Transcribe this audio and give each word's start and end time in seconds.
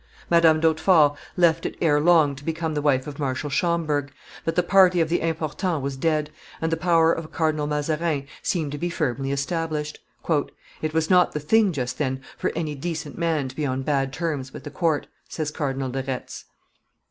Madame 0.31 0.59
d'Hautefort 0.59 1.15
left 1.37 1.63
it 1.63 1.77
ere 1.79 1.99
long 2.01 2.35
to 2.35 2.43
become 2.43 2.73
the 2.73 2.81
wife 2.81 3.05
of 3.05 3.19
Marshal 3.19 3.51
Schomberg; 3.51 4.11
but 4.43 4.55
the 4.55 4.63
party 4.63 4.99
of 4.99 5.09
the 5.09 5.21
Importants 5.21 5.83
was 5.83 5.95
dead, 5.95 6.31
and 6.59 6.71
the 6.71 6.75
power 6.75 7.13
of 7.13 7.31
Cardinal 7.31 7.67
Mazarin 7.67 8.25
seemed 8.41 8.71
to 8.71 8.79
be 8.79 8.89
firmly 8.89 9.31
established. 9.31 9.99
"It 10.81 10.95
was 10.95 11.11
not 11.11 11.33
the 11.33 11.39
thing 11.39 11.71
just 11.71 11.99
then 11.99 12.21
for 12.35 12.51
any 12.55 12.73
decent 12.73 13.15
man 13.15 13.47
to 13.49 13.55
be 13.55 13.63
on 13.63 13.83
bad 13.83 14.11
terms 14.11 14.51
with 14.51 14.63
the 14.63 14.71
court," 14.71 15.05
says 15.29 15.51
Cardinal 15.51 15.91
de 15.91 16.01
Retz. 16.01 16.45